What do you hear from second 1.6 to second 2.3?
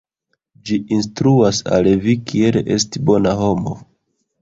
al vi